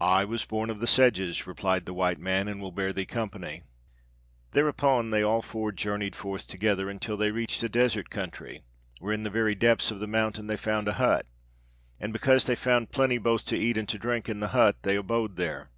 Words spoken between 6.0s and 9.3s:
forth together, until they reached a desert country, where, in the